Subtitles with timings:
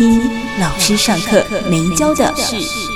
[0.00, 0.18] 一
[0.58, 2.89] 老师上课没教的事。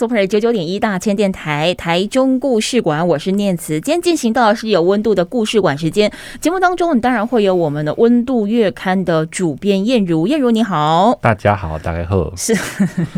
[0.00, 3.78] Super 九九点一大千电台台中故事馆，我是念慈。
[3.82, 6.10] 今天进行到的是有温度的故事馆时间。
[6.40, 12.34] 节目当中，你当然会有我们的温度月刊的主编燕如，燕如你好，大家好，大家好。
[12.34, 12.56] 是，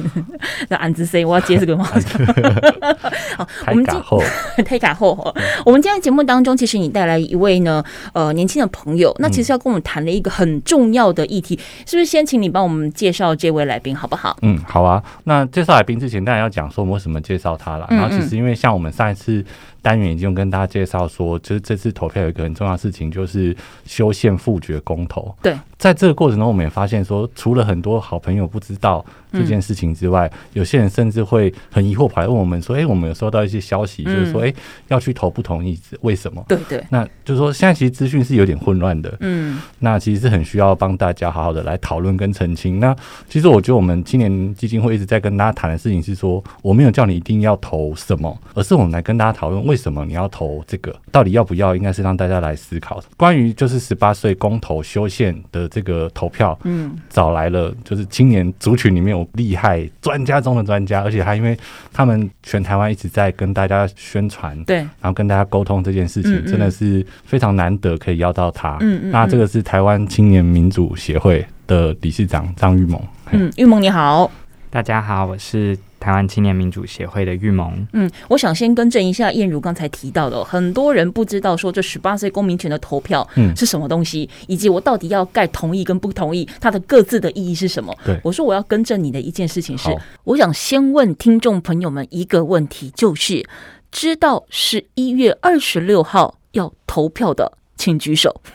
[0.70, 1.84] 那安子 C，我要接这个吗？
[3.38, 4.02] 好，我们今
[4.66, 5.32] 太卡后。
[5.64, 7.80] 我们今天节目当中，其实你带来一位呢，
[8.12, 9.14] 呃，年轻的朋友。
[9.20, 11.56] 那其实要跟我们谈了一个很重要的议题，
[11.87, 12.06] 是不是？
[12.06, 14.37] 先请你帮我们介绍这位来宾，好不好？
[14.42, 15.01] 嗯，好啊。
[15.23, 16.71] 那介绍来宾之前，当然要讲。
[16.73, 17.87] 说我为什么介绍他了？
[17.90, 19.45] 然后其实因为像我们上一次。
[19.83, 25.35] 单元已经跟大家介绍说，就是这次投票有一个很重要的事情，就是修宪复决公投。
[25.43, 34.55] 对，在这个过程中，我们也发现说，除了很多好朋友不知道这件事情之外，嗯、有些人甚至会很疑惑，跑来问我们说：“哎、欸，我们有收到一些消息，就是说，哎、欸，
[34.88, 39.13] 要去投不同意，为什么？”对对，那就是说，现在其实资讯是有点混乱的。
[39.21, 42.79] 嗯，那其实是很需要帮大家好好的来讨论跟澄清。
[42.79, 42.95] 那
[43.29, 50.62] 其实我觉得，我们青年基金会一直在跟大家谈的事情是说，我没有叫你一定要投什么，而是我们来跟大家讨论为什么你要投。
[50.66, 53.02] 这个到底要不要，应该是让大家来思考。
[53.16, 61.59] 关于就是十八岁公投修宪的这个投票，嗯，找来了就是青年族群里面有厉害专家中的专家，而且他因为
[61.90, 68.76] 他们全台湾一直在跟大家宣传，对，然后跟大家沟通这件事情，真的是非常难得可以邀到他。
[68.81, 73.00] 嗯嗯，那这个是台湾青年民主协会的理事长张玉萌。
[73.31, 74.31] 嗯，玉萌你好，
[74.69, 75.78] 大家好，我是。
[76.03, 87.96] 台湾青年民主协会的玉萌，嗯，我想先更正一下，燕如刚才提到的，很多人不知道说这十八岁公民权的投票，嗯，是什么东西，以及我到底要盖同意跟不同意，它的各自的意义是什么？
[88.04, 93.46] 对，我说我要更正你的一件事情是，我想先问听众朋友们一个问题，就是
[93.92, 97.52] 知道十一月二十六号要投票的，
[97.82, 98.41] 请举手。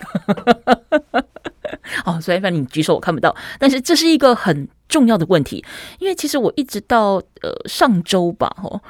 [2.06, 5.66] 哦，虽然反正你举手我看不到，但是这是一个很重要的问题，
[6.00, 8.82] 因为其实我一直到呃上周吧，哦，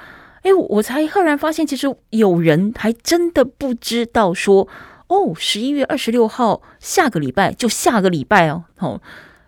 [0.43, 4.67] 哎，我才赫然发现，其实有人还真的不知道说，
[5.07, 9.01] 哦，十一月二十六号下个礼拜就下个礼拜哦，哦，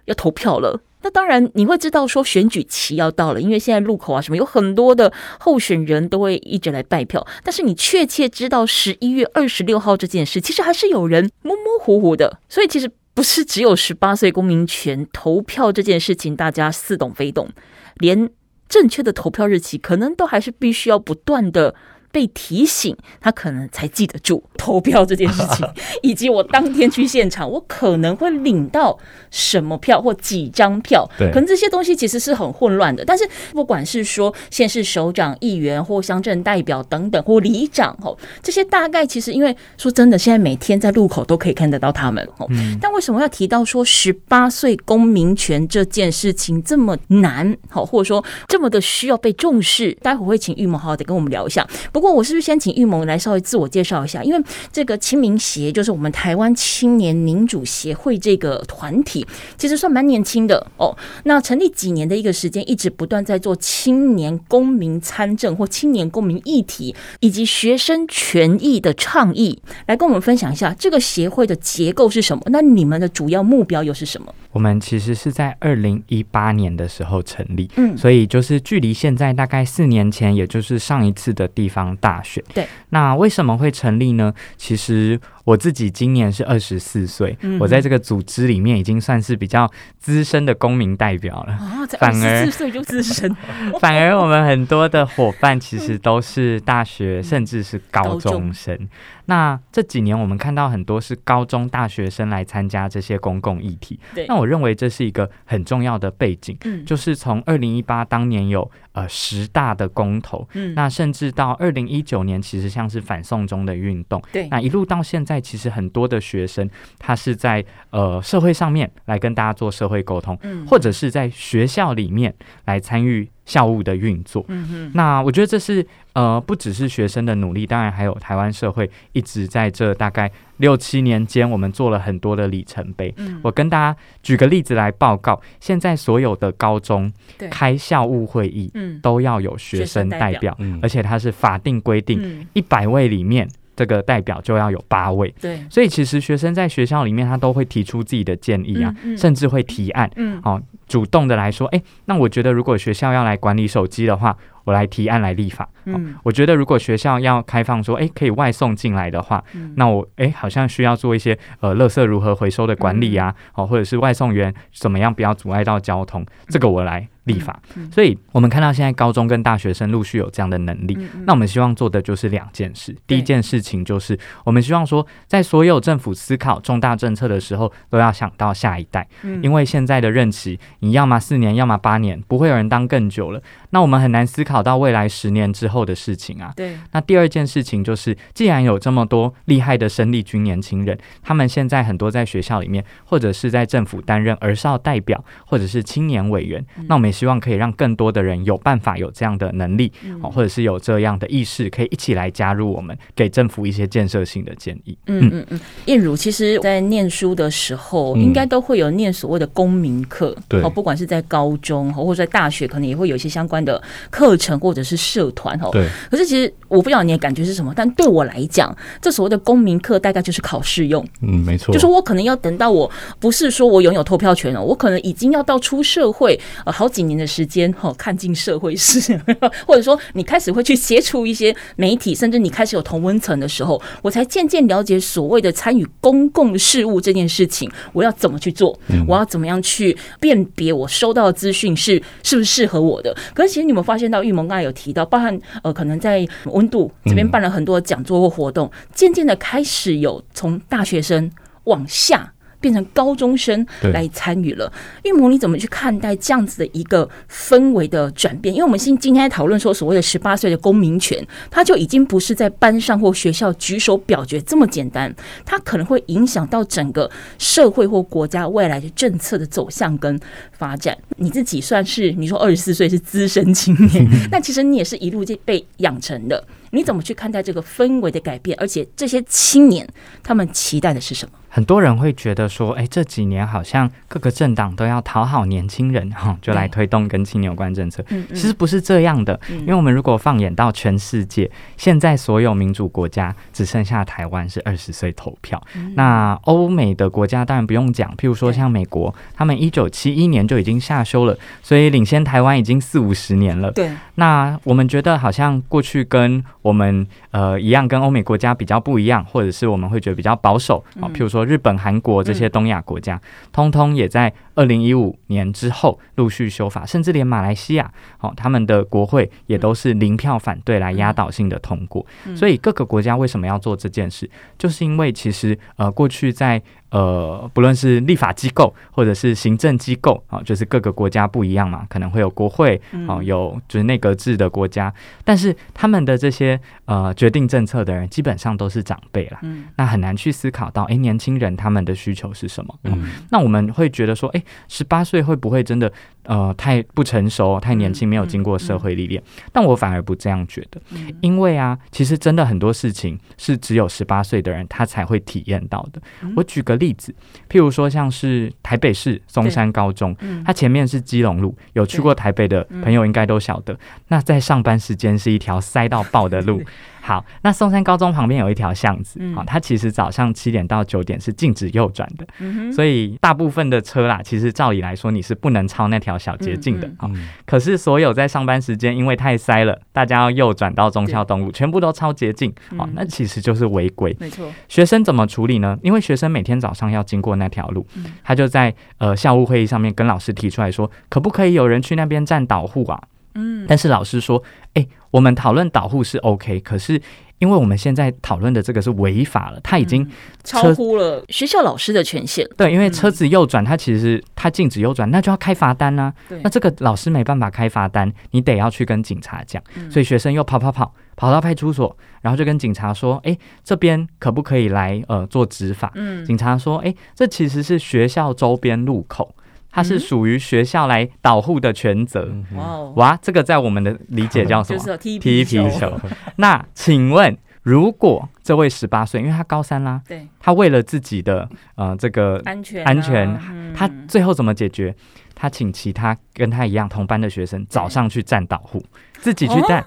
[0.06, 0.82] 要投票了。
[1.02, 12.90] 那当然你会知道说选举期要到了，因为现在路口啊什么有很多的候选人都会一直来拜票，但是你确切知道十一月二十六号这件事，其实还是有人模模糊糊的，所以其实。
[13.16, 17.50] 不是只有十八岁公民权投票这件事情，大家似懂非懂，
[17.96, 18.30] 连
[18.70, 21.76] 正确的投票日期，可能都还是必须要不断的。
[22.12, 25.68] 被提醒，他可能才记得住投票这件事情，
[26.02, 28.98] 以及我当天去现场，我可能会领到
[29.32, 33.04] 什么票或几张票，对可能这些东西其实是很混乱的。
[33.06, 42.50] 但是不管是说县市首长、议员或乡镇代表等等，或里长吼，这些大概其实因为说真的，现在每天在路口都可以看得到他们吼。
[42.82, 49.92] 但为什么要提到说十八岁公民权这件事情这么难好，或者说这么的需要被重视？
[50.02, 51.68] 待会会请玉萌好好的跟我们聊一下。
[51.92, 54.24] 不不过，我是不是先请玉萌来稍微自我介绍一下？
[54.24, 59.28] 因为这个青民协就是我们台湾青年民主协会这个团体，
[59.58, 60.96] 其实算蛮年轻的哦。
[61.26, 72.42] 那成立几年的一个时间，一直不断在做青年公民参政或青年公民议题以及学生权益的倡议，来跟我们分享一下这个协会的结构是什么？
[72.46, 74.34] 那你们的主要目标又是什么？
[74.52, 82.44] 我们其实是在二零一八年的时候成立，嗯，所以就是距离现在大概四年前，也就是上一次的地方大选。
[82.54, 84.34] 对，那为什么会成立呢？
[84.58, 91.54] 其实我自己今年是二十四岁，我在这个组织里面已经算是比较资深的公民代表了。
[91.54, 93.36] 啊，才二十四岁就资深，
[93.80, 98.88] 反而我们很多的伙伴其实都是大学甚至是高中生。
[99.26, 104.00] 那这几年我们看到很多是高中大学生来参加这些公共议题。
[104.28, 108.70] 那我认为这是一个很重要的背景，就是从二零一八当年有。
[108.92, 122.34] 呃，十大的公投，嗯，那甚至到二零一九年，其实像是反送中的运动，对，那一路到现在，其实很多的学生他是在呃社会上面来跟大家做社会沟通，嗯，或者是在学校里面
[122.66, 123.30] 来参与。
[123.50, 124.46] 校务的运作，
[124.94, 133.12] 那我觉得这是呃，不只是学生的努力，当然还有台湾社会一直在这大概六七年间，我们做了很多的里程碑。
[133.18, 137.12] 嗯，我跟大家举个例子来报告，现在所有的高中
[137.50, 143.50] 开校务会议，嗯，都要有学生代表，而且它是法定规定，一百位里面
[143.80, 145.34] 这个代表就要有八位。
[145.40, 150.60] 对，所以其实学生在学校里面，他都会提出自己的建议啊，甚至会提案，嗯，好。
[150.90, 155.70] 主动的来说，哎，那我觉得如果学校要来管理手机的话，我来提案来立法。
[155.86, 167.08] 嗯，我觉得如果学校要开放说，哎，可以外送进来的话，嗯、那我哎好像需要做一些呃，垃圾如何回收的管理啊，好、嗯，或者是外送员怎么样不要阻碍到交通，这个我来。
[167.26, 167.60] 立法，
[167.92, 170.98] 所以我们看到现在高中跟大学生陆续有这样的能力。
[171.26, 172.96] 那我们希望做的就是两件事。
[173.06, 179.08] 第一件事情就是，我们希望说，在所有政府思考重大政策的时候，都要想到下一代。
[179.42, 183.42] 因为现在的任期，你要么四年，要么八年，不会有人当更久了。
[183.72, 186.54] 那我们很难思考到未来十年之后的事情啊。
[186.56, 186.78] 对。
[186.92, 199.92] 那第二件事情就是，既然有这么多厉害的生力军年轻人，他们现在很多在学校里面，或者是在政府担任儿少代表，或者是青年委员，那我们也希望可以让更多的人有办法有这样的能力，
[200.22, 204.98] 或者是有这样的意识，可以一起来加入我们，给政府一些建设性的建议。
[205.06, 205.60] 嗯嗯嗯。
[205.86, 213.60] 燕如，其实，在念书的时候，应该都会有念所谓的公民课，对，哦不管是在高中或者在大学，可能也会有一些相关。
[213.60, 215.86] 的课程或者是社团哦，对。
[216.10, 221.06] 可是其实我不知道你的感觉是什么，但对我来讲，这所谓的公民课大概就是考试用。
[221.22, 221.74] 嗯，没错。
[221.74, 222.90] 就是我可能要等到我
[223.20, 229.20] 不是说我拥有投票权了，我可能已经要到出社会呃好几年的时间哈，看尽社会事，
[229.66, 243.16] 或者说你开始会去接触一些媒体，甚至你开始有同温层的时候，我才渐渐了解所谓的参与公共事务这件事情，我要怎么去做，我要怎么样去辨别我收到的资讯是是不是适合我的。
[243.34, 251.32] 可是其实你们发现到玉萌刚才有提到，包含呃，可能在温度这边办了很多讲座或活动，渐渐的开始有从大学生
[251.66, 252.34] 往下。
[252.60, 254.72] 变成高中生来参与了，
[255.04, 258.54] 玉母，你怎么去看待这样子的一个氛围的转变？
[258.54, 265.14] 因为我们今今天讨论说所谓的十八岁的公民权，它就已经不是在班上或学校举手表决这么简单，
[265.46, 270.20] 它可能会影响到整个社会或国家未来的政策的走向跟
[270.52, 270.98] 发展。
[271.18, 276.44] 你自己算是你说二十四岁是资深青年， 那其实你也是一路就被养成的。
[276.72, 278.58] 你怎么去看待这个氛围的改变？
[278.60, 279.88] 而且这些青年
[280.24, 281.32] 他们期待的是什么？
[281.52, 288.06] 很多人会觉得说，哎，这几年好像各个政党都要讨好年轻人，哈，就来推动跟青年有关政策。
[288.10, 295.60] 嗯，其实不是这样的，因为我们如果放眼到全世界，现在所有民主国家只剩下台湾是二十岁投票。
[295.96, 303.72] 那欧美的国家当然不用讲，譬如说像美国，他们一九七一年就已经下修了，所以领先台湾已经四五十年了。
[303.72, 311.08] 对，那我们觉得好像过去跟我们呃一样，跟欧美国家比较不一样，或者是我们会觉得比较保守啊。
[311.14, 313.20] 譬如说日本、韩国这些东亚国家，
[313.52, 317.90] 通通也在二零一五年之后陆续修法，甚至连马来西亚，
[318.20, 322.06] 哦，他们的国会也都是零票反对来压倒性的通过。
[322.36, 326.62] 所以各个国家为什么要做这件事，就是因为其实呃过去在。
[326.92, 334.92] 呃，不论是立法机构或者是行政机构啊，就是各个国家不一样嘛，可能会有国会啊，有就是内阁制的国家，
[335.24, 339.40] 但是他们的这些呃决定政策的人基本上都是长辈啦，
[339.76, 342.76] 那很难去思考到，哎，年轻人他们的需求是什么？
[342.86, 345.92] 嗯，那我们会觉得说，哎，十八岁会不会真的？
[346.24, 349.24] 呃，太不成熟，太年轻，没有经过社会历练。
[349.52, 350.80] 但我反而不这样觉得，
[351.22, 356.00] 因为啊，其实真的很多事情是只有十八岁的人他才会体验到的。
[356.36, 357.12] 我举个例子，
[357.50, 360.16] 譬如说像是台北市松山高中，
[360.46, 363.76] 它前面是基隆路，有去过台北的朋友应该都晓得，
[364.10, 366.62] 那在上班时间是一条塞到爆的路。
[367.02, 377.30] 好，那松山高中旁边有一条巷子，好，它其实早上七点到九点是禁止右转的，嗯，所以大部分的车啦，其实照理来说你是不能超那条小捷径的啊，嗯嗯。
[377.46, 384.16] 可是所有在上班时间因为太塞了，大家要右转到忠孝东路，全部都超捷径，好，那其实就是违规。
[384.20, 385.78] 没错，学生怎么处理呢？
[385.82, 387.86] 因为学生每天早上要经过那条路，
[388.24, 393.02] 他就在呃校务会议上面跟老师提出来说，可不可以有人去那边站导护啊？
[393.40, 394.44] 嗯，但是老师说，
[394.74, 397.02] 哎、欸，我们讨论导护是 OK，可是。
[397.40, 400.12] 因为我们现在讨论的这个是违法了，他已经、嗯、
[400.44, 402.46] 超乎了学校老师的权限。
[402.58, 406.36] 对，因为车子右转，他其实是他禁止右转，那就要开罚单呢、啊。
[406.44, 409.64] 那这个老师没办法开罚单，你得要去跟警察讲。
[409.90, 419.34] 所以学生又跑跑跑跑到派出所，然后就跟警察说：“哎，这边可不可以来呃做执法？”嗯，警察说：“哎，这其实是学校周边路口。”
[419.72, 422.32] 它是属于学校来导护的权责。
[422.56, 424.80] 哇哇，这个在我们的理解叫什么？
[424.80, 426.00] 就是踢皮球。
[426.38, 433.40] 那请问，如果这位十八岁，因为他高三啦，对，他为了自己的呃这个安全安全，
[433.76, 434.96] 他最后怎么解决？
[435.36, 438.84] 他请其他跟他一样同班的学生早上去站导护，
[439.22, 439.86] 自己去带。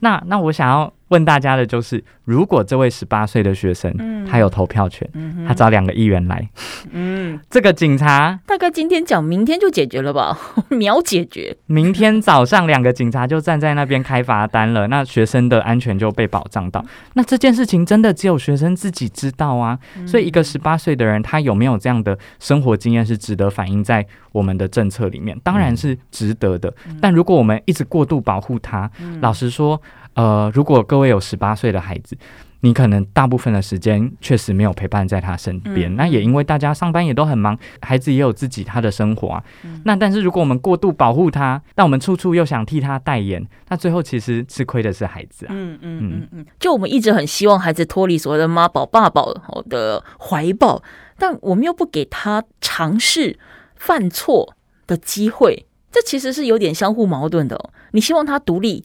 [0.00, 0.92] 那那我想要。
[1.10, 6.48] 问大家的就是，如果这位十八岁的学生，嗯、他有投票权，嗯、他找两个议员来，
[6.92, 10.38] 嗯，这个警察大概今天讲，明天就解决了吧？
[10.70, 11.56] 秒解决。
[11.66, 16.80] 明天早上两个警察就站在那边开罚单了，那学生的安全就被保障到。
[17.14, 19.76] 那这件事情真的只有学生自己知道啊？
[19.96, 25.36] 嗯、所以一个十八岁的人，他有没有这样的生活经验是值得反映在我们的政策里面？
[25.42, 26.72] 当然是值得的。
[26.86, 29.80] 嗯、但如果我们一直过度保护他，嗯、老实说。
[30.14, 32.18] 呃，如果各位有十八岁的孩子，
[32.62, 35.90] 你可能大部分的时间确实没有陪伴在他身边。
[35.90, 39.44] 嗯、那也因为大家上班也都很忙，孩子也有自己他的生活啊。
[39.62, 45.50] 嗯、那但是如果我们过度保护他，但我们处处又想替他代言，那最后其实吃亏的是孩子啊。
[45.54, 46.46] 嗯嗯嗯嗯。
[46.58, 49.32] 就我们一直很希望孩子脱离所谓的妈宝爸宝
[49.70, 50.82] 的怀抱，
[51.16, 53.38] 但我们又不给他尝试
[53.76, 54.56] 犯错
[54.88, 57.70] 的机会，这其实是有点相互矛盾的哦。
[57.92, 58.84] 你希望他独立。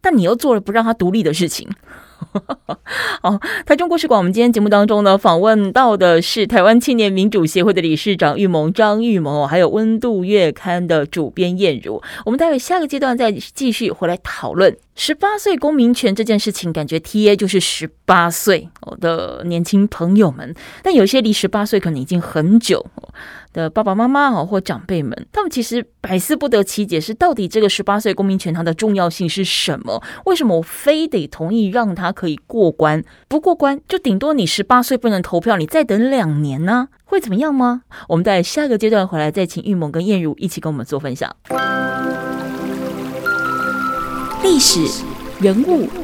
[0.00, 1.66] 但你又做了不让他独立的事情。
[3.22, 12.02] 好，台中故事馆，我们今天节目当中呢，访问到的是台湾青年民主协会的理事长玉萌张玉萌，还有温度月刊的主编燕如。
[12.26, 16.70] 我们待会下个阶段再继续回来讨论十八岁公民权这件事情。
[16.70, 22.84] 感觉 TA 就是十八岁我的年轻朋友们，但有些离十八岁可能已经很久。
[23.54, 30.02] 的爸爸妈妈啊，或长辈们，他们其实百思不得其解，是到底这个十八岁公民权它的重要性是什么？
[30.26, 33.02] 为什么我非得同意让他可以过关？
[33.28, 36.88] 不过关就顶多你十八岁不能投票，你再等两年呢？
[37.04, 37.82] 会怎么样吗？
[38.08, 41.34] 我们在下个阶段回来再请玉萌跟燕如一起跟我们做分享。
[44.42, 44.80] 历史
[45.40, 46.03] 人物。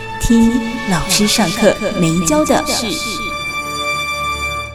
[0.31, 0.49] 听
[0.89, 2.87] 老师上课没教的事。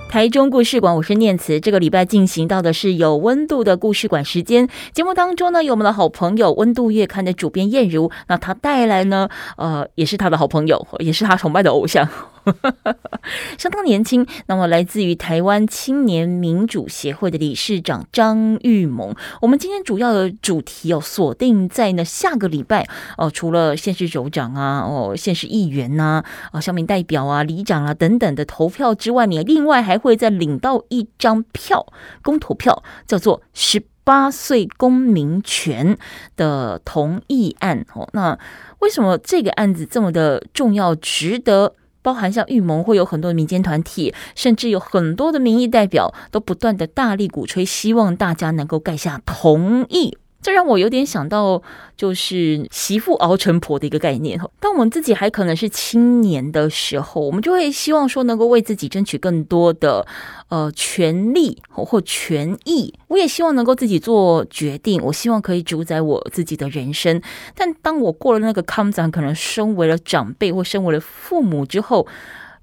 [0.07, 1.59] 台中故事馆，我是念慈。
[1.59, 4.69] 这个礼拜进行到的是有温度的故事馆时间。
[4.93, 12.07] 节目当中呢，有我们的好朋友温度月刊的主编燕如，那他带来呢，呃，也是他的好朋友，也是他崇拜的偶像。
[13.59, 19.15] 相当年轻，那么来自于台湾青年民主协会的理事长张玉萌。
[19.41, 22.87] 我们今天主要的主题哦，锁定在呢下个礼拜
[23.17, 26.23] 哦，除了县市首长啊、哦县市议员呐、
[26.53, 31.87] 啊、哦乡民代表啊、里长啊等等的投票之外，你另外还会再领到一张票，
[32.23, 35.99] 公投票，叫做十八岁公民权
[36.37, 38.09] 的同意案哦。
[38.13, 38.39] 那
[38.79, 41.75] 为什么这个案子这么的重要，值得？
[42.07, 50.17] 包含像预盟会有很多民间团体，甚至有很多的民意代表都不断的大力鼓吹，希望大家能够盖下同意。
[50.43, 51.61] 这让我有点想到，
[51.97, 54.41] 就是媳妇熬成婆的一个概念。
[54.61, 60.07] 当我们自己还可能是青年的时候，我们就会希望说能够为自己争取更多的
[60.49, 62.95] 呃权利或权益。
[63.09, 67.21] 我也希望能够自己做决定，我希望可以主宰我自己的人生。
[67.57, 72.07] 但当我过了那个坎，可能身为了长辈或身为了父母之后。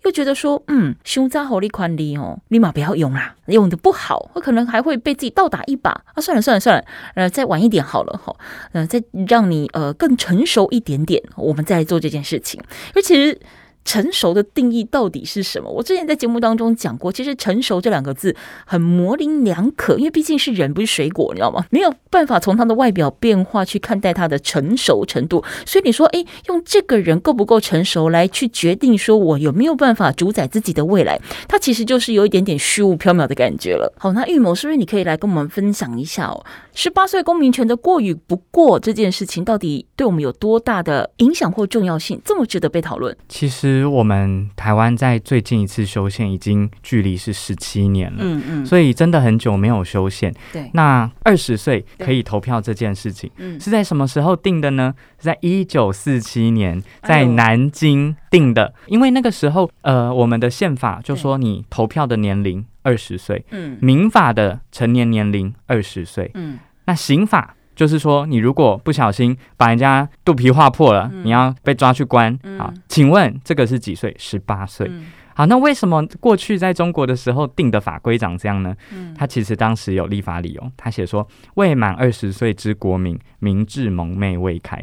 [0.03, 6.21] 又觉得说，嗯，胸扎好利宽利哦，立马不要用啦，用的不好，我可能还会被自己倒打一把啊！
[6.21, 8.35] 算了算了算了，呃，再晚一点好了哈，
[8.73, 12.61] 呃，再让你呃更成熟一点点，我们再做这件事情。
[12.95, 13.39] 而其实。
[13.85, 15.69] 成熟的定义到底是什么？
[15.69, 18.35] 我之前在节目当中讲过，其实“成熟”这两个字
[18.65, 21.65] 很模棱两可，因为毕竟是人，不是水果，你知道吗？
[21.69, 25.43] 没有办法从他的外表变化去看待他的成熟程度。
[25.65, 33.93] 所以你说，诶，用这个人够不够成熟来去决定说我有没有办法主宰自己的未来，他其实就是有一点点虚无缥缈的感觉了。
[33.97, 36.45] 好，那预谋是不是你可以来跟我们分享一下哦？
[36.75, 43.15] 十八岁公民权的过与不过这件事情，到底对我们有多大的影响或重要性，这么值得被讨论？
[43.27, 50.33] 其实我们台湾在最近一次修宪已经距离是十七年了，嗯嗯，所以真的很久没有修宪。
[50.51, 54.93] 对，那二十岁可以投票这件事情，嗯，是在什么时候定的呢？
[55.19, 62.65] 是在一九四七年在南京定的，因为那个时候，呃，我们的宪法就说你投票的年龄。
[62.85, 74.13] 二十岁，嗯，民法的成年年龄二十岁，嗯，那刑法就是说，你如果不小心把人家肚皮划破了，嗯、你要被抓去关，嗯、好，请问这个是几岁？
[74.19, 78.75] 十八岁，嗯、好，那为什么过去在中国的时候定的法规长这样呢？
[78.91, 84.77] 嗯，他其实当时有立法理由，他写说未满二十岁之国民，民智蒙昧未开，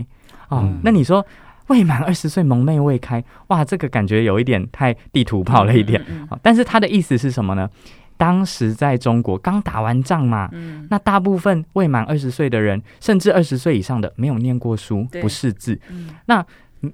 [0.49, 1.23] 哦，嗯、那你说
[1.71, 7.71] 未满二十岁蒙昧未开，哇，这个感觉有一点太地图炮了一点，嗯嗯嗯、但是他的意思是什么呢？
[8.17, 15.81] 当时在中国刚打完仗嘛，嗯、那大部分未满二十岁的人，甚至二十岁以上的没有念过书，不识字。
[15.89, 16.45] 嗯、那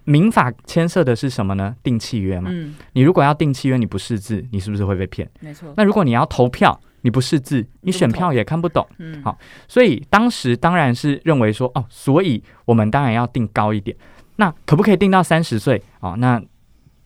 [0.05, 1.75] 民法牵涉的是什么呢？
[1.83, 2.51] 订契约嘛。
[2.53, 5.29] 嗯、你如果要订契约，你不识字，你是不是会被骗？
[5.41, 5.73] 没错。
[5.77, 8.87] 那如果你要投票，你不识字，你选票也看不懂。
[8.99, 9.23] 嗯。
[9.25, 13.97] 好，所以当时当然是认为说，哦，所以我们当然要定高一点。
[14.37, 15.83] 那可不可以定到三十岁？
[16.01, 16.41] 哦，那。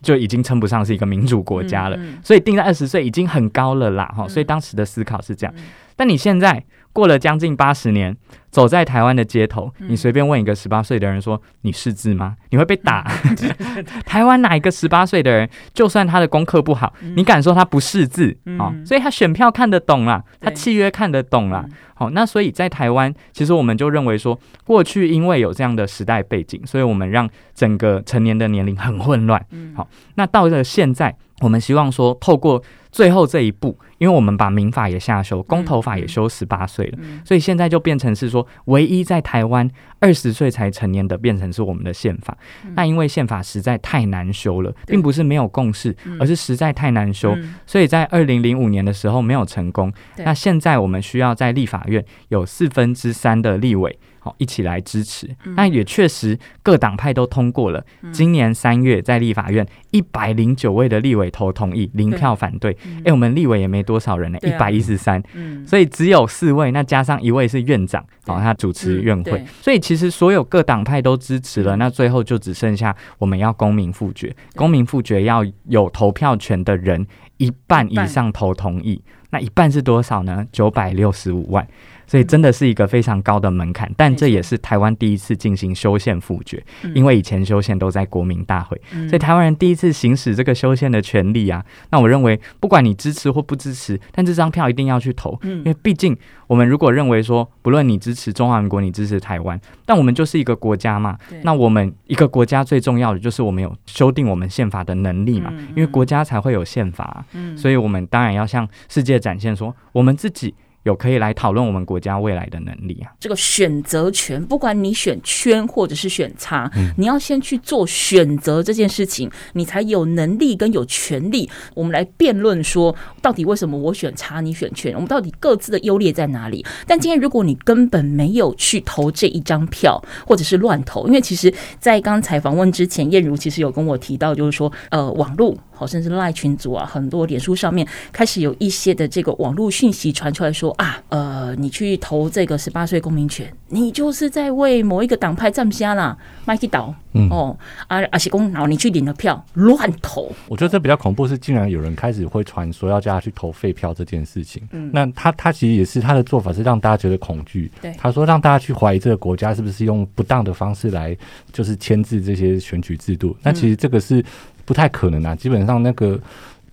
[0.02, 5.54] 就已经称不上是一个民主国家了，嗯嗯、所以定在二十岁已经很高了啦，哈、嗯，所以当时的思考是这样。
[5.58, 8.16] 嗯、但你现在过了将近八十年，
[8.50, 13.09] 走在台湾的街头，嗯、你随便问一个十八岁的人说：“你识字吗？”你会被打。
[13.25, 18.75] 嗯、 台湾哪一个十八岁的人，就算他的功课不好，嗯、你敢说他不识字啊？
[18.75, 21.64] 嗯、所以他选票看得懂啦，他契约看得懂啦。
[21.94, 29.40] 好，那所以在台湾，其实我们就认为说，过去因为有这样的时代背景，所以我们让整个成年的年龄很混乱。
[29.76, 39.68] 好，那到了现在，我们希望说，透过最后这一步，因为我们把民法也下修，公投法也修十八岁了，所以现在就变成是说，唯一在台湾
[39.99, 42.37] 二十岁才成年的，变成是我们的宪法。
[42.64, 49.92] 嗯、那因为宪法实在太难修了，并不是没有共识，嗯、而是实在太难修，嗯、所以在二零零五年的时候没有成功。
[50.16, 53.99] 对那现在我们需要在立法院有四分之三的立委。
[54.20, 55.28] 好，一起来支持。
[55.56, 57.84] 那也确实各党派都通过了。
[58.12, 62.76] 今年三月在立法院一百零九位的立委投同意，零票反对。
[63.04, 65.22] 哎，我们立委也没多少人呢，一百一十三。
[65.66, 69.44] 所以只有四位，那加上一位是院长，好，他主持院会。
[69.60, 74.34] 所以其实所有各党派都支持了，那最后就只剩下我们要公民复决。
[74.54, 77.06] 公民复决要有投票权的人
[77.38, 80.46] 一半以上投同意，那一半是多少呢？
[80.52, 81.66] 九百六十五万。
[82.11, 86.61] 所以真的是一个非常高的门槛，但这也是台湾第一次进行修宪复决，
[86.93, 88.77] 因为以前修宪都在国民大会，
[89.09, 91.64] 所以台湾人第一次行使这个修宪的权利啊。
[91.90, 96.16] 那我认为，不管你支持或不支持，但这张票一定要去投，因为毕竟
[96.49, 101.16] 我们如果认为说，不论你支持中华民国，你支持台湾，但我们就是一个国家嘛。
[101.44, 107.25] 那我们一个国家最重要的就是我们有修订我们宪法的能力嘛，因为国家才会有宪法，
[107.57, 110.53] 所以我们当然要向世界展现说，我们自己。
[110.85, 113.12] 有可以来讨论我们国家未来的能力啊！
[113.21, 121.49] 这个选择权，不管你选圈或者是选叉，嗯、你要先去做选择这件事情，你才有能力跟有权利。
[121.75, 124.95] 我们来辩论说，到底为什么我选叉，你选圈？
[124.95, 126.64] 我们到底各自的优劣在哪里？
[126.87, 135.55] 但今天如果你根本没有去投这一张票，或者是乱投，因为其实，在刚才访问之前，燕如其实有跟我提到，就是说，呃，网络。
[135.73, 147.56] 好，甚至赖群组啊，很多脸书上面开始有一些的这个网络讯息传出来说啊，呃，你去投这个十八岁公民权，你就是在为某一个党派站下啦，麦基岛，嗯哦，
[147.88, 150.30] 啊啊是公，然后你去领了票乱投。
[150.48, 154.62] 我觉得这比较恐怖是，竟然有人开始会传说要叫他去投废票这件事情。
[154.72, 157.70] 嗯，那他他其实也是他的做法是让大家觉得恐惧。
[157.80, 161.16] 对，他说让大家去怀疑这个国家是不是用不当的方式来
[161.52, 163.37] 就是牵制这些选举制度。
[163.42, 164.24] 那其实这个是。
[164.66, 166.16] 不太可能啊，基本上那个。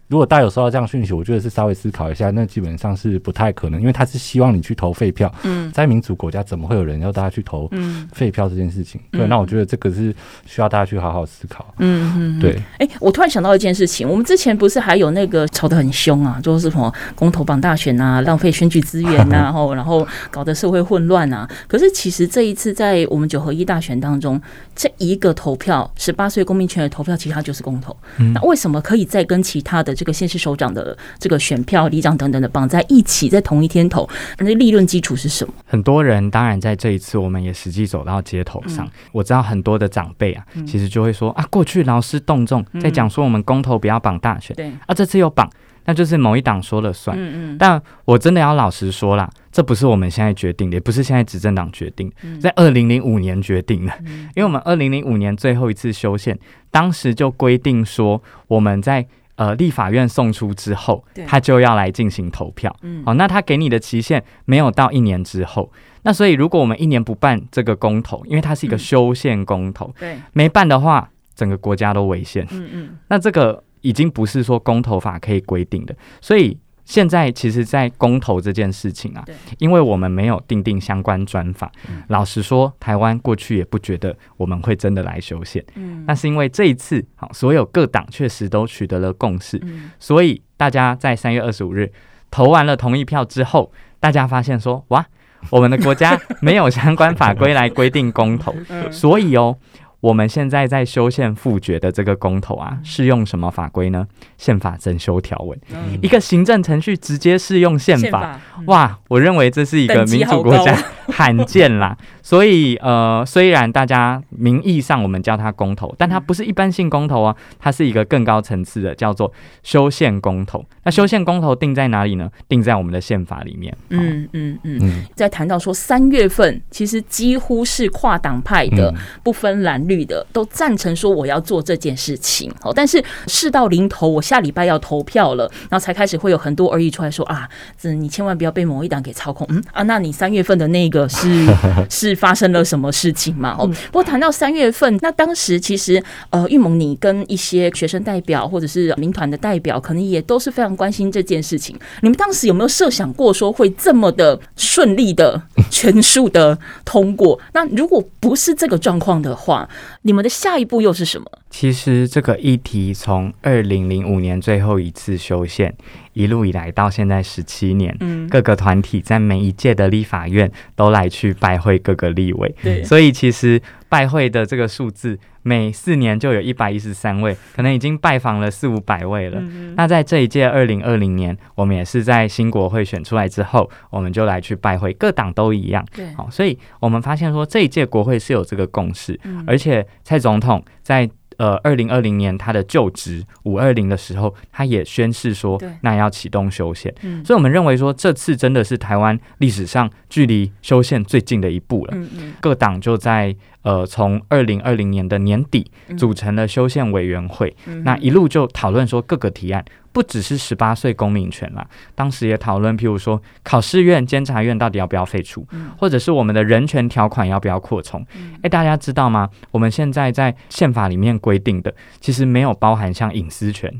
[0.07, 5.29] 如果大家有收到这样讯息，我觉得是稍微思考一下，那基本上是不太可能，因为他是希望你去投废票。
[5.43, 7.69] 嗯，在民主国家怎么会有人要大家去投
[8.13, 9.01] 废票这件事情？
[9.11, 10.15] 嗯、对，那我觉得这个是
[10.45, 11.73] 需要大家去好好思考。
[11.79, 12.55] 嗯嗯，对。
[12.77, 21.45] 哎、欸，我突然想到一件事情，我们之前不是还有那个吵得很凶啊，就是什么公投榜大选啊，浪费选举资源啊， 然后然后搞得社会混乱啊。
[21.67, 24.41] 可是其实这一次在我们九合一大选当中，
[24.73, 27.93] 这一个投票十八岁公民权的投票，其实它就是公投。
[28.19, 29.96] 嗯、那为什么可以再跟其他的？
[29.97, 34.07] 这个县市首长的这个选票、里长等等的绑在一起，在同一天投，
[34.37, 35.53] 那利润基础是什么？
[35.65, 45.49] 很多人当然在这一次，我们也实际走到街头上，嗯、我知道很多的长辈啊，其实就会说啊，过去劳师动众在讲说我们公投不要绑大选，对、嗯、啊，这次又绑。
[45.89, 53.93] 那就是某一党说了算，嗯嗯，但我真的要老实说啦，这不是我们现在决定的，也不是现在执政党决定，在二零零五年决定的，
[54.35, 56.37] 因为我们二零零五年最后一次修宪，
[56.69, 59.07] 当时就规定说我们在
[59.37, 65.71] 呃立法院送出之后，他就要来进行投票，嗯，好，那他给你的期限没有到一年之后，
[66.03, 73.63] 那所以如果我们一年不办这个公投，因为它是一个修宪公投，对，没办的话，整个国家都违宪，嗯嗯，那这个。
[73.81, 79.21] 已经不是说公投法可以规定的，所以现在其实，在公投这件事情啊，
[79.57, 81.69] 因为我们没有订定相关专法，
[82.07, 89.61] 老实说，台湾过去也不觉得我们会真的来修宪，嗯，那是因为这一次，好，所有各党确实都取得了共识，
[89.99, 91.91] 所以大家在三月二十五日
[92.31, 93.69] 投完了同意票之后，
[93.99, 95.05] 大家发现说，哇，
[95.49, 98.55] 我们的国家没有相关法规来规定公投，
[98.89, 99.57] 所以哦。
[99.99, 104.07] 我们现在在修宪复决的这个公投啊，适用什么法规呢？
[104.37, 108.99] 宪法增修条文，嗯、一个行政程序直接适用宪法，法嗯、哇！
[109.07, 110.75] 我认为这是一个民主国家
[111.09, 111.97] 罕见啦。
[112.21, 119.31] 所以呃，虽然大家名义上我们叫它公投，但它不是一般性公投啊，它是一个更高层次的，叫做
[119.63, 120.63] 修宪公投。
[120.83, 122.29] 那修宪公投定在哪里呢？
[122.47, 123.75] 定在我们的宪法里面。
[123.89, 124.79] 嗯嗯嗯。
[124.81, 132.51] 嗯在谈到说三月份，其实几乎是跨党派的，不分蓝绿的，都赞成说我要做这件事情。
[132.61, 137.47] 哦，但是事到临头，我下礼拜要投票了，然后才开始会有很多而已出来说啊，
[137.79, 139.45] 这你千万不要被某一党给操控。
[139.49, 141.47] 嗯啊，那你三月份的那个是
[141.89, 143.55] 是发生了什么事情嘛？
[143.59, 151.77] 哦，不过谈到三月份，那当时其实呃，玉萌你跟一些学生代表或者是民团的代表，可能也都是非常关心这件事情。
[152.01, 157.39] 你们当时有没有设想过说会这么的顺利的全数的通过？
[157.53, 159.67] 那如果不是这个状况的话，
[160.01, 161.25] 你们的下一步又是什么？
[161.49, 165.73] 其实这个议题从二零零五年最后一次修宪
[166.13, 179.41] 一路以来到现在十七年，嗯，各个团体在每一届的立法院都来去拜会各个立委，对，所以其实拜会的这个数字每四年就有一百一十三位，可能已经拜访了四五百位了。
[179.77, 191.09] 那在这一届二零二零年，我们也是在新国会选出来之后，我们就来去拜会，各党都一样，对，好，所以我们发现说这一届国会是有这个共识，嗯，而且蔡总统在。
[191.37, 196.91] 呃，二零二零年他的就职五二零的时候，他也宣誓说，那要启动修宪。
[197.03, 201.93] 嗯、所以，我们认为说，这次真的是台湾历史上距离修宪最近的一步了。
[201.93, 203.35] 嗯嗯、各党就在
[203.67, 209.63] 呃，从二零二零年的年底组成了修宪委员会，嗯、那一路就讨论说各个提案。
[209.91, 218.05] 不只是十八岁公民权啦，当时也讨论，譬如说考试院、监察院到底要不要废除，嗯、或者是我们的人权条款要不要扩充？
[218.43, 219.27] 诶、大家知道吗？
[219.51, 223.73] 我们现在在宪法里面规定的，其实没有包含像隐私权。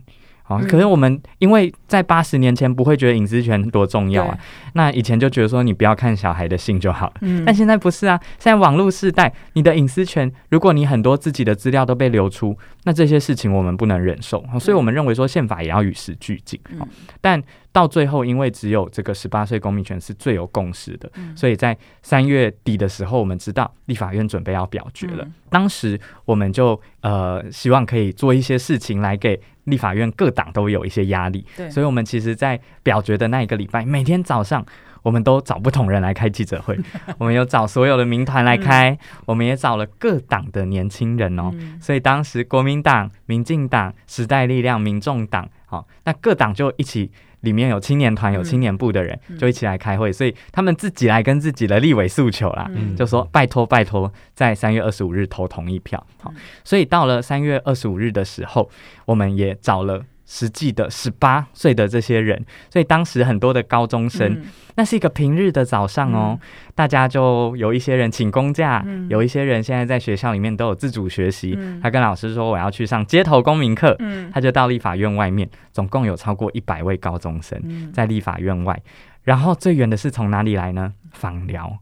[0.47, 4.37] 哦，可是我们因为在八十年前不会觉得隐私权多重要啊，
[4.73, 7.13] 那以前就觉得说你不要看小孩的信就好了。
[7.21, 14.41] 嗯，但现在不是啊，现在网络时代，你的隐私权，如果你很多自己的资料都被流出，那这些事情我们不能忍受。
[14.59, 16.57] 所以我们认为说宪法也要与时俱进。
[16.71, 16.79] 嗯，
[17.19, 25.25] 但到最后，因为只有这个十八岁公民权是最有共识的，嗯，所以在三月底的时候，我们知道立法院准备要表决了。
[25.25, 29.37] 嗯，当时我们就呃希望可以做一些事情来给。
[29.67, 34.65] 立法院各党都有一些压力，对，所以我们其实，在表决的那一个礼拜，每天早上，
[35.03, 36.77] 我们都找不同人来开记者会。
[37.17, 41.51] 我们有找所有的民团来开，嗯、我们也找了各党的年轻人哦。
[41.53, 47.11] 嗯、所以当时国民党、民进党、时代力量、民众党，好，那各党就一起。
[47.41, 56.03] 里面有青年团、有青年部的人，就一起来开会，所以他们自己来跟自己的立委诉求啦，就说拜托拜托，在三月二十五日投同意票。
[56.21, 58.69] 好，所以到了三月二十五日的时候，
[59.05, 60.03] 我们也找了。
[60.27, 64.43] 实际的十八岁的这些人，所以当时很多的高中生，嗯、
[64.75, 71.55] 那是一个平日的早上哦，嗯、大家就有一些人请公假，嗯、有一些人现在在学校里面都有自主学习。
[71.57, 78.77] 嗯、他跟老师说我要去上街头公民课，嗯、他就到立法院外面，总共有超过一百位高中生在立法院外。
[78.85, 78.91] 嗯、
[79.23, 80.93] 然后最远的是从哪里来呢？
[81.13, 81.79] 访寮，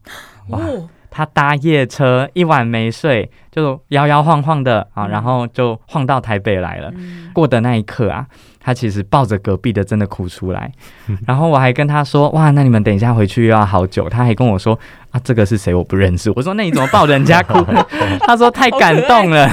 [0.50, 0.60] 哇！
[0.60, 6.92] 哦他搭夜车，一晚没睡，就摇摇晃晃的啊，然后就晃到台北来了。
[6.96, 8.26] 嗯、过的那一刻啊，
[8.60, 10.70] 他其实抱着隔壁的，真的哭出来。
[11.08, 14.78] 嗯、 然后我还跟他说：“哇，那你们等一下回去又要好久。”他还跟我说
[15.10, 15.74] ：“啊，这个是谁？
[15.74, 17.64] 我不认识。”我说：“那你怎么抱人家哭？”
[18.26, 19.48] 他说：“太感动了。”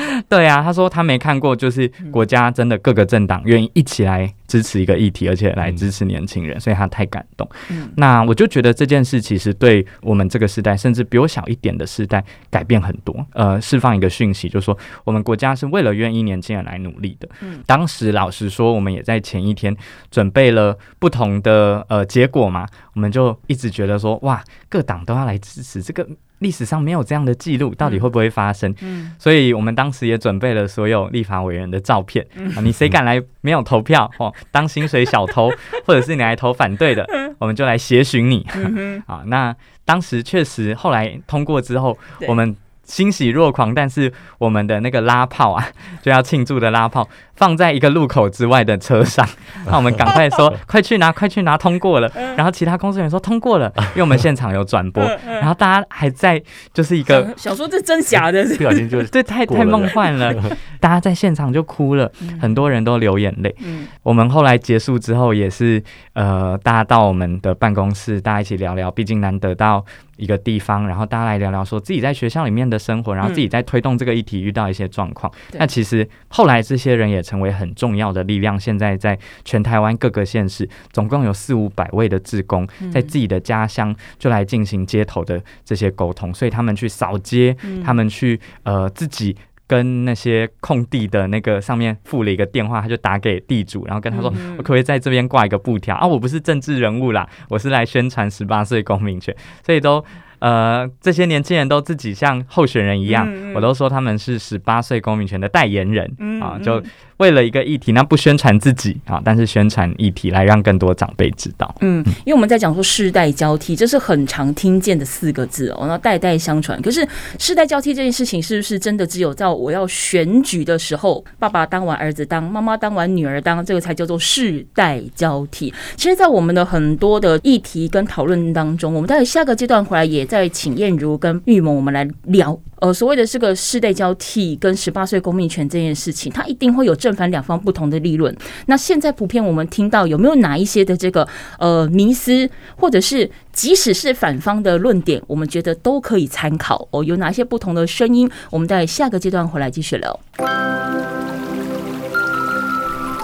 [0.28, 7.48] 对啊，他说他没看过，就是国家真的各个政党愿意一起来支持一个议题，而且来支持年轻人，所以他太感动。
[7.70, 13.26] 嗯，那我就觉得这件事其实对我们这个时代，甚至比我小一点的时代改变很多。
[13.32, 17.28] 呃，释放一个讯息，就是说我们国家是为了愿意年轻人来努力的。
[17.40, 19.76] 嗯，当时老实说，我们也在前一天
[20.08, 22.64] 准备了不同的呃结果嘛，
[22.94, 26.06] 我们就一直觉得说，哇，各党都要来支持这个。
[26.40, 28.74] 历史上没有这样的记录，到底会不会发生？
[28.82, 32.26] 嗯，所以我们当时也准备了所有立法委员的照片。
[32.34, 34.34] 嗯，啊，你谁敢来没有投票哦？
[34.50, 35.50] 当薪水小偷，
[35.86, 37.06] 或者是你来投反对的，
[37.38, 38.46] 我们就来协寻你。
[38.54, 39.54] 嗯， 啊，那
[39.84, 41.96] 当时确实后来通过之后，
[42.28, 42.56] 我们。
[42.84, 45.66] 欣喜若狂，但是我们的那个拉炮啊，
[46.02, 49.26] 就要庆祝的拉炮，放在一个路口之外的车上，
[49.66, 52.10] 那我们赶快说， 快去拿，快去拿，通过了。
[52.36, 56.42] 然后其他工作人员说通过了，因为我们现场有转播，然后大家还在
[56.72, 60.34] 就是一个想说这真假的，不小心就这太太梦幻了，
[60.80, 63.54] 大家在现场就哭了，很多人都流眼泪。
[64.02, 69.84] 我们后来结束之后也是呃，大家到我们的办公室，大家一起聊聊，毕竟难得到。
[70.16, 75.32] 一个地方，然后大家来聊聊，说自己在学校里面的生活，然后自己在推动这个议题遇到一些状况。
[75.52, 78.58] 嗯、那其实后来这些人也成为很重要的力量。
[78.58, 86.32] 现在在全台湾各个县市，总共有四五百位的志工，在自己的家乡就来进行街头的这些沟通。
[86.32, 89.36] 所以他们去扫街，他们去呃自己。
[89.66, 96.06] 跟那些空地的那个上面附了一个电话，他就打给地主，然后跟他说：“我可不可以在这边挂一个布条啊？
[96.06, 100.04] 我不是政治人物啦，我是来宣传十八岁公民权。”所以都
[100.40, 106.82] 呃，这些年轻人都自己像候选人一样，我都说他们是十八岁公民权的代言人啊，就。
[107.18, 111.72] 为了一个议题，那不宣传自己啊，但是宣传议题来让更多长辈知道。
[111.80, 116.80] 嗯，因为我们在讲说世代交替，这是很常听见的四个字哦，那代代相传。
[116.82, 117.06] 可是
[117.38, 125.72] 世代交替这件事情，是不是真的只有在我要选举的时候，爸爸当完儿子当，妈妈当完女儿当，这个才叫做世代交替？
[125.96, 132.58] 其实，在我们的很多的议题跟讨论当中，我们待下个阶段回来，也在请燕如跟玉萌我们来聊。
[132.80, 138.34] 呃，所谓的这个世代交替跟十八岁公民权这件事情，它一定会有正反两方不同的立论。
[138.64, 147.04] 那现在普遍我们听到有没有哪一些的这个呃迷思，或者是即使是反方的论点，我们觉得都可以参考哦。
[147.04, 148.30] 有哪些不同的声音？
[148.50, 150.18] 我们在下个阶段回来继续聊。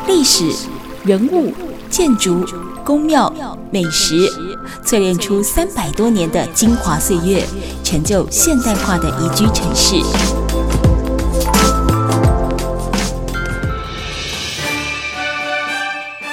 [0.06, 0.44] 历史
[1.06, 1.54] 人物。
[1.90, 2.46] 建筑、
[2.84, 3.28] 宫庙、
[3.72, 4.14] 美食，
[4.84, 7.44] 淬炼出三百多年的精华岁月，
[7.82, 10.49] 成就现代化的宜居城市。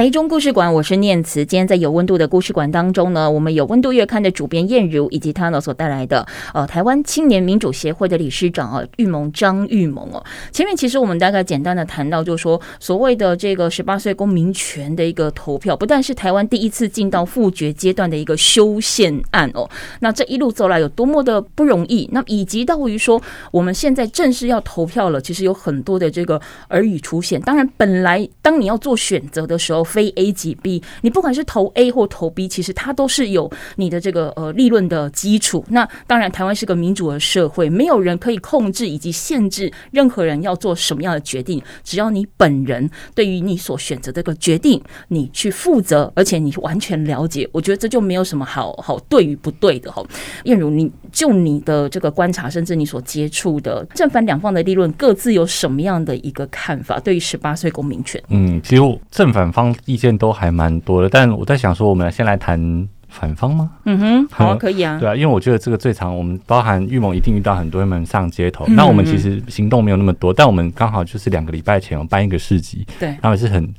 [0.00, 1.44] 台中故事馆，我是念慈。
[1.44, 10.24] 今天在有温度的故事馆当中呢，我们有温度月刊的主编燕如，以及他呢所带来的呃台湾青年民主协会的理事长啊玉萌张玉萌哦。
[10.52, 19.68] 前面其实我们大概简单的谈到，就是说所谓的这个十八岁公民权的一个投票，不但是台湾第一次进到复决阶段的一个修宪案哦，
[20.00, 27.38] 那这一路走来有多么的不容易，那以及到于说我们现在正式要投票了，其实有很多的这个耳语出现。
[27.42, 29.86] 当然，本来当你要做选择的时候。
[29.90, 35.64] 非 A 即 B，你不管是投 A 或投 B，其实它都是有你的这个呃利润的基础。
[35.68, 41.60] 那当然，台湾是个民主的社会，没有人可以控制以及限制任何人要做什么样的决定。
[41.82, 50.02] 只要你本人对于你所选择这个决定，你去负责，而且你完全了解，我觉得这就没有什么好好对与不对的哈。
[50.44, 57.00] 燕如，你就你的这个观察，甚至你所接触的正反两方的利润，各自有什么样的一个看法？
[57.00, 59.74] 对于十八岁公民权，嗯，其实正反方。
[59.84, 63.70] 意见都还蛮多的，但我在想说，我们先来谈反方吗？
[63.84, 64.98] 嗯哼，好啊，可以啊。
[65.00, 68.64] 对啊，因为我觉得这个最常，我们包含预谋一定遇到很多人上街头。
[68.68, 73.74] 嗯、那我们其实行动没有那么多，但我们刚好就是两个礼拜前我们办一个市集，对，然后也是很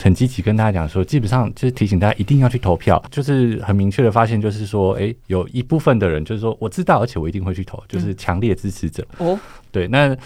[0.00, 9.02] 很积极跟大家讲说，基本上就是提醒大家一定要去投票，就是很明确的发现，就是说，哎、欸，有一部分的人就是说我知道，而且我一定会去投，就是强烈支持者。
[9.18, 9.40] 哦、嗯，
[9.72, 10.16] 对，那。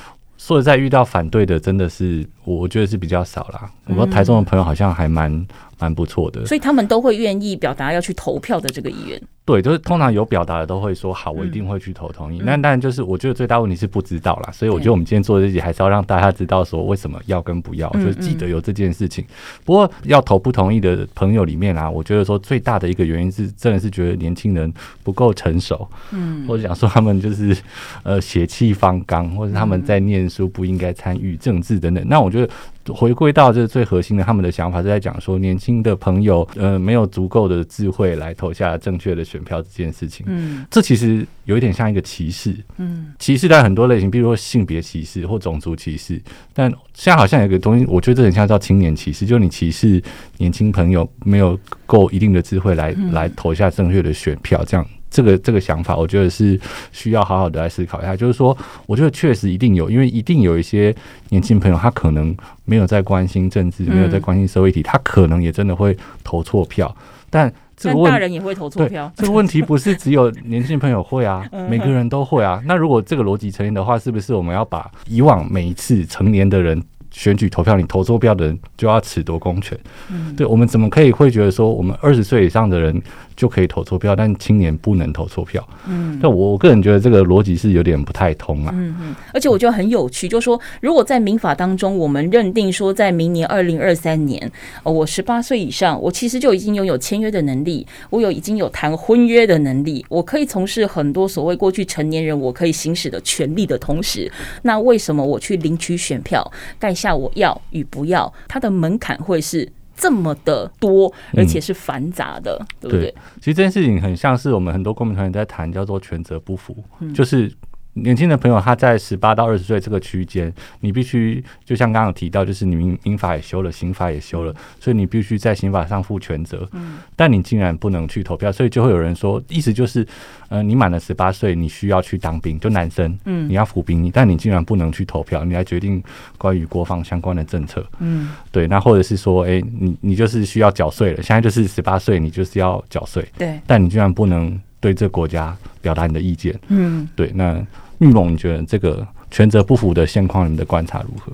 [0.47, 3.71] 说实在，遇到反对的真的是，我觉得是比较少啦。
[3.87, 5.47] 我和台中的朋友好像还蛮
[5.85, 6.47] 蛮蛮不错的。
[6.47, 9.21] 所以他们都会愿意表达要去投票的这个意愿。
[9.45, 12.41] 对，就是通常有表达的都会说好，我一定会去投同意。
[12.43, 19.23] 那当然就是我觉得最大问题是不知道啦，所以我觉得我们今天做这集还是要让大家知道说为什么要跟不要，就是记得有这件事情。
[19.63, 27.55] 不过要投不同意的朋友里面啊，我觉得说最大的一个原因是真的是觉得年轻人不够成熟，嗯，或者讲说他们就是
[28.03, 32.03] 呃血气方刚，或者他们在念书不应该参与政治等等。
[32.09, 32.51] 那我觉得。
[32.93, 40.27] 回归到这最核心的，他们的想法是在讲说，年轻的朋友，呃，没有足够的智慧来投下正确的选票这件事情。
[40.29, 42.55] 嗯，这其实有一点像一个歧视。
[42.77, 46.21] 嗯，歧视在很多类型，比如说性别歧视或种族歧视。
[46.53, 50.03] 但现在好像有个东西，我觉得这很像叫青年歧视，就是你歧视
[50.39, 54.87] 年轻朋友没有够一定的智慧来来投下正确的选票，这样。
[55.15, 58.17] 这个这个想法，我觉得是需要好好的来思考一下。
[58.17, 60.93] 就是说，我觉得确实一定有，因为一定有一些
[61.29, 66.93] 年轻朋友，他可能没有在关心政治，没有在关心社会议题，他可能也真的会投错票。
[67.31, 69.11] 但这个问大人也会投错票。
[69.15, 72.61] 这个问题不是只有年轻朋友会啊， 每个人都会啊。
[72.67, 79.79] 那如果这个逻辑成立的话，是不是我们要把以往每一次成年的人选举投票，你投错票的人就要褫夺公权？
[80.11, 83.01] 嗯，对，我们怎么可以会觉得说，我们二十岁以上的人
[83.37, 85.67] 就可以投错票，但青年不能投错票？
[85.89, 88.73] 嗯，那我我个人觉得这个逻辑是有点不太通啊。
[88.77, 94.51] 嗯嗯，而且我觉得很有趣，就是说，如果在民法当中，我们认定说，在明年二零二三年，
[94.83, 104.31] 呃，我十八岁以上，我其实就已经拥有签约的能力，我有已经有谈婚约的能力，我可以从事很多所谓过去成年人我可以行使的权利的同时，
[104.63, 113.11] 那为什么我去领取选票盖下我要与不要，它的门槛会是这么的多，而且是繁杂的，嗯、对不对？
[113.11, 117.53] 对，其实这件事情很像是我们很多公民团体在谈，叫做权责不符，嗯、就是。
[117.95, 126.69] 年轻的朋友，他在十八到二十岁这个区间，你必须就像刚刚有提到，就是你民民法也修了，刑法也修了，所以你必须在刑法上负全责。
[126.73, 130.05] 嗯，但你竟然不能去投票，所以就会有人说，意思就是，
[130.49, 136.03] 呃，你满了十八岁，你需要去当兵，就男生，嗯，你要服兵役，但你竟然不能去投票，你来决定
[136.37, 137.87] 关于国防相关的政策。
[138.01, 143.25] 嗯，对，那或者是说，哎，你你就是需要缴税了，现在就是十八岁，你就是要缴税。
[143.39, 146.59] 对，但你居然不能对这国家表达你的意见。
[146.67, 147.65] 嗯，对，那。
[148.05, 151.33] 玉龙，你觉得这个权责不符的现况，你们的观察如何？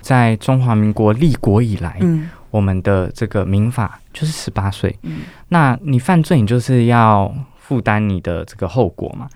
[0.00, 9.28] 在中华民国立国以来，嗯，我们的这个民法就是十八岁，嗯，那你犯罪，你就是要负担你的这个后果嘛。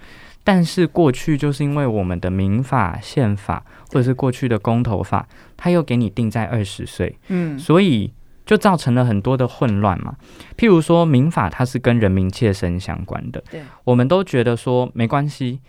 [0.43, 8.13] 但是过去就是因为我们的民法、宪法，或者是过去的公投法，它又给你定在二十岁，嗯，所以
[8.45, 10.15] 就造成了很多的混乱嘛。
[10.57, 15.61] 譬如说，民法它是跟人民切身相关的，对，我们都觉得说没关系。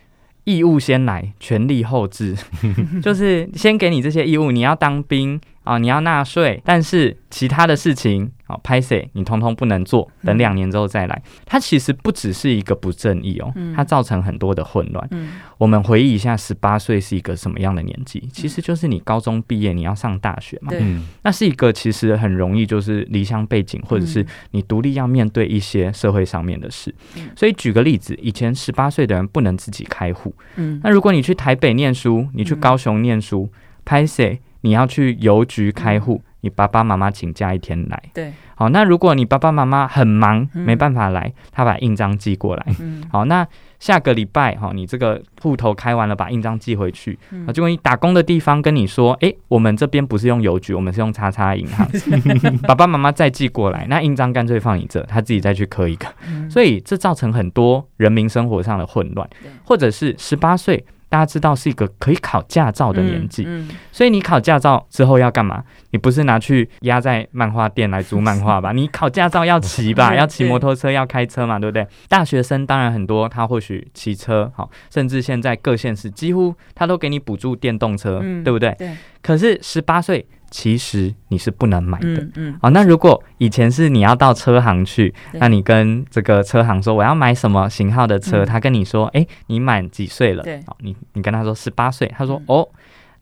[0.45, 2.35] 义务先来，权利后置，
[3.03, 8.31] 就是先给你这些义务，你要当兵啊、你要纳税，但是其他的事情。
[8.47, 11.21] 好，拍谢你通通不能做，等两年之后再来。
[11.45, 15.09] 它其实不只是一个不正义哦，它造成很多的混乱。
[15.57, 18.21] 我们回忆一下，十八岁是一个什么样的年纪？
[18.31, 20.71] 其实就是你高中毕业，你要上大学嘛。
[21.23, 26.93] 那是一个其实很容易就是离乡背景，或者是你独立要面对一些社会上面的事。
[27.35, 30.35] 所以举个例子，以前十八岁的人不能自己开户。
[30.83, 33.49] 那如果你去台北念书，你去高雄念书，
[33.83, 36.21] 拍谢你要去邮局开户。
[36.45, 43.43] 你爸爸妈妈请假一天来，对，好，那如果你爸爸妈妈很忙，嗯、没办法来，他把印章寄过来，嗯、 好，那
[43.79, 51.87] 下个礼拜哈，你这个户头开完了，把印章寄回去，啊、嗯，结果你打工的地方跟你说，哎、欸，我们这边不是用邮局，我们是用叉叉银行，
[52.67, 59.27] 爸爸妈妈再寄过来，那印章干脆放你这，他自己再去刻一个，嗯、所以这造成很多人民生活上的混乱，
[59.63, 60.85] 或者是十八岁。
[61.07, 65.63] 大家知道是一个可以考驾照的年纪，嗯嗯、所以你考驾照之后要干嘛？
[65.91, 68.71] 你不是拿去压在漫画店来租漫画吧？
[68.73, 71.87] 你考驾照要骑吧，要骑摩托车，要开车嘛，对不对？
[72.09, 78.75] 大学生当然很多，他或许骑车，好，甚至现在各县市几乎他都给你补助电动车，嗯、对不对？
[78.77, 78.89] 对。
[79.25, 80.25] 可是十八岁。
[80.51, 90.43] 其实你是不能买的，嗯，嗯哦，那如果以前是你要到车行去，那你跟这个车行说我要买什么型号的车，嗯、他跟你说，哎，你满几岁了？
[90.43, 92.69] 对，哦，你你跟他说十八岁，他说、嗯、哦。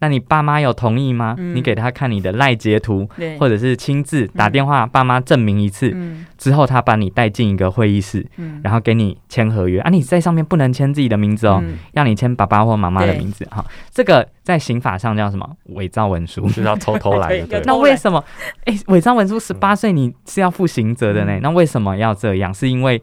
[0.04, 1.34] 那你爸妈有同意吗？
[1.38, 3.08] 嗯、你给他看你的赖截图，
[3.40, 9.90] 或者是亲自打电话，爸妈证明一次、嗯、之后，他把你带进一个会议室，嗯、然后给你签合约啊。
[9.90, 13.46] 你在上面不能签自己的名字哦，嗯、要你签爸爸或妈妈的名字。
[13.46, 15.50] 哈对，这个在刑法上叫什么？
[15.68, 17.48] 伪造文书， 就是要偷偷来的。
[17.48, 18.22] 对那为什么？
[18.66, 21.32] 哎，伪造文书十八岁你是要负刑责的呢？
[21.38, 22.54] 嗯、那为什么要这样？
[22.54, 23.02] 是因为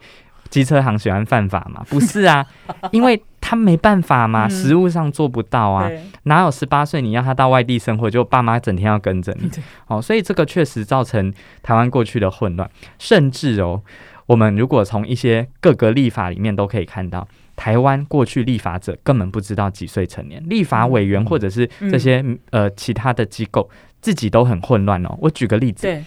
[0.51, 1.83] 机车行喜欢犯法吗？
[1.89, 2.47] 不是啊，
[2.91, 3.23] 因为。
[3.43, 5.91] 他没办法嘛，嗯、实务上做不到啊，
[6.25, 9.51] 哪有十八岁你让他到外地生活，就爸妈整天要跟着你，
[9.89, 13.83] 哦，所以这个确实造成台湾过去的混乱，甚至哦，
[14.27, 23.69] 我们如果从一些各个立法里面都可以看到，台湾过去立法者根本不知道几岁成年，立法委员或者是这些、嗯、呃其他的机构
[24.01, 25.19] 自己都很混乱哦。
[25.21, 26.01] 我举个例子，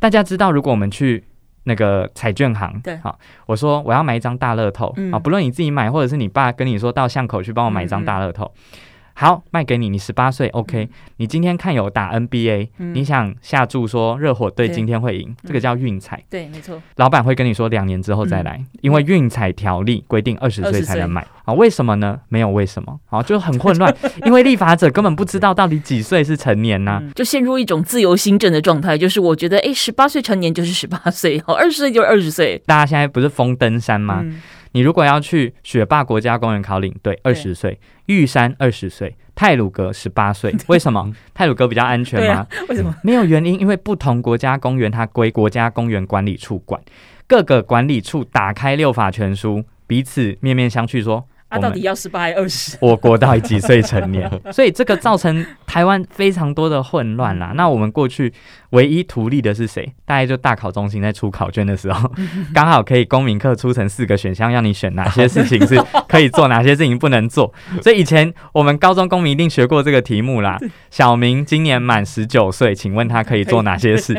[0.00, 1.22] 大家知道，如果我们去。
[1.68, 8.44] 那个彩券行，对，好，我说我要买一张大乐透，嗯、啊，不论你自己买，或者是你爸跟你说到巷口去帮我买一张大乐透。
[8.46, 8.78] 嗯嗯
[9.20, 9.88] 好，卖给你。
[9.88, 10.88] 你十八岁，OK、嗯。
[11.16, 16.22] 你今天看有打 NBA，、嗯、你想下注说热火队今天会赢，这个叫运彩。
[16.30, 16.80] 对，没错。
[16.98, 21.26] 老板会跟你说两年之后再来，嗯、因为运彩条例规定二十岁才能买。
[21.44, 22.20] 啊，为什么呢？
[22.28, 22.96] 没有为什么。
[23.06, 23.92] 好，就很混乱，
[24.24, 28.96] 因为立法者根本不知道到底几岁是成年呢、就陷入一种自由新政的状态。
[28.96, 32.62] 就是我觉得，哎，十八岁成年就是十八岁，好，二十岁就是二十岁。
[32.66, 34.24] 大家现在不是封登山吗？
[34.68, 40.54] 嗯你如果要去雪霸国家公园考领队，二十岁；玉山二十岁；泰鲁格十八岁。
[40.68, 42.40] 为什么泰鲁格比较安全吗？
[42.40, 42.94] 啊、为什么？
[43.02, 46.80] 没有原因，因为不同国家公园它归国家公园管理处管，
[47.26, 51.26] 各个管理处打开六法全书，彼此面面相觑说。
[51.48, 52.76] 啊，到底要十八还是二十？
[52.84, 54.30] 我国到底几岁成年？
[54.52, 57.52] 所以这个造成台湾非常多的混乱啦。
[57.56, 58.30] 那我们过去
[58.70, 59.90] 唯一图利的是谁？
[60.04, 62.12] 大概就大考中心在出考卷的时候，
[62.52, 65.74] 刚好可以公民课出成四个选项，让你选哪些事情是
[66.06, 67.50] 可以做，哪些事情不能做。
[67.82, 70.58] 所以以前我们高中公民一定学过这个题目啦。
[70.90, 74.14] 小明今年满十九岁，请问他可以做哪些事？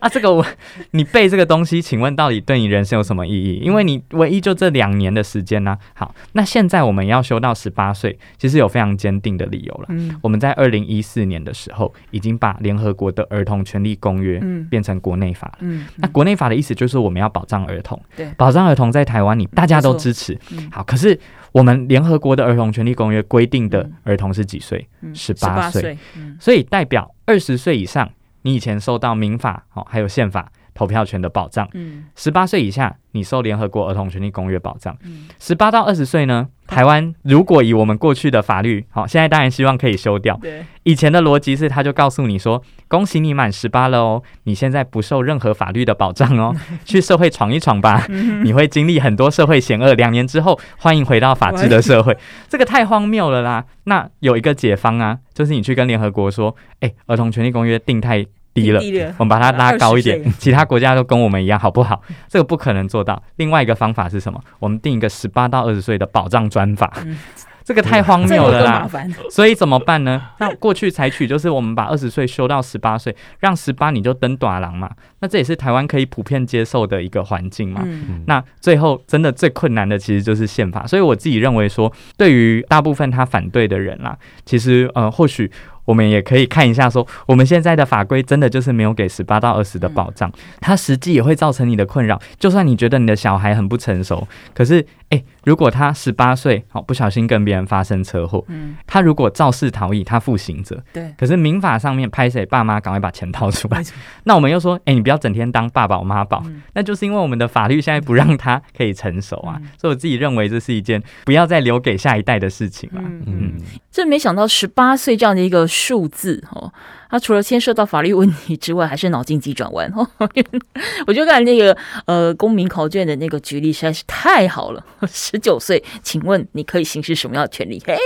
[0.00, 0.44] 啊，这个我
[0.90, 3.60] 你背这个东西，请问到底对你人生有什么意义？
[3.62, 5.78] 因为你唯一就这两年的时间呢。
[5.94, 6.72] 好，那现在。
[6.72, 9.84] 在我们要修到十八岁，其实有非常坚定的理由了。
[9.90, 15.58] 嗯，我们在二零一四年的时候，已经把联合国的儿童权利公约变成国内法了。
[15.60, 18.00] 嗯，那国内法的意思就是我们要保障儿童。
[18.16, 20.38] 对，保障儿童在台湾，你大家都支持。
[20.70, 21.18] 好，可是
[21.52, 24.88] 我们联合国的儿童权利公约规定的儿童是几岁？
[25.14, 25.96] 十八岁。
[26.40, 28.10] 所以代表二十岁以上，
[28.42, 30.50] 你以前受到民法哦，还有宪法。
[30.74, 46.54] 投票权的保障，嗯，十八岁以下你受联合国儿童权利公约保障，嗯，十八到二十岁呢，台湾如果以我们过去的法律，好，现在当然希望可以修掉，对，以前的逻辑是他就告诉你说，恭喜你满十八了哦，你现在不受任何法律的保障哦，
[46.84, 48.06] 去社会闯一闯吧，
[48.42, 52.16] 你会经历很多社会险恶，两年之后欢迎回到法治的社会，
[52.48, 58.26] 这个太荒谬了啦，那有一个解方啊，就是你去跟联合国说，哎，儿童权利公约定太。
[58.54, 58.80] 低了，
[59.18, 62.02] 我们把它拉高一点，其他国家都跟我们一样，好不好？
[62.28, 63.22] 这个不可能做到。
[63.36, 64.38] 另外一个方法是什么？
[64.58, 66.92] 我们定一个十八到二十岁的保障专法，
[67.64, 68.86] 这个太荒谬了啦。
[69.30, 70.20] 所以怎么办呢？
[70.38, 74.90] 那过去采取就是我们把二十岁修到十八岁，让十八你就登短廊嘛。
[75.20, 77.82] 那这也是台湾可以普遍接受的一个环境嘛。
[78.26, 80.86] 那最后真的最困难的其实就是宪法。
[80.86, 85.50] 所以我自己认为说，对于大部分他反对的人啦，其实呃或许。
[85.84, 90.30] 我们也可以看一下，说我们现在的法规真的就是没有给十八到二十的保障，
[90.60, 92.20] 它实际也会造成你的困扰。
[92.38, 101.12] 就算你觉得你的小孩很不成熟，可是，诶，如果他十八岁，好不小心跟别人发生车祸，嗯，他如果肇事逃逸，他负刑责，对。
[101.18, 103.82] 可是民法上面拍谁爸妈赶快把钱掏出来，
[104.24, 106.42] 那我们又说，诶，你不要整天当爸宝妈宝，
[106.74, 109.60] 那就是因为我们的法律现在不让他可以成熟啊。
[109.78, 113.02] 所以我自己认为这是一件不要再留给下一代的事情了。
[113.26, 113.54] 嗯，
[113.92, 115.68] 真没想到十八岁这样的一个。
[115.82, 116.72] 数字哦，
[117.10, 120.06] 它除了牵涉到法律问题之外，还是脑筋急转弯哦。
[121.06, 121.76] 我觉得刚才那个
[122.06, 124.84] 呃公民考卷的那个举例实在是太好了。
[125.10, 127.82] 十九岁，请问你可以行使什么样的权利？
[127.86, 127.96] 嘿，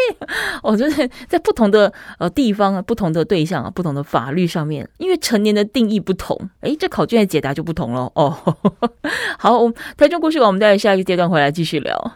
[0.63, 8.37] 我觉得在不同的呃地方、不同的对象、不同的法律上面，因为成年的定义不同，哎，这考卷的解答就不同了哦。
[9.39, 9.61] 好，
[9.97, 12.13] 台中故事馆，我们待下一个阶段回来继续聊。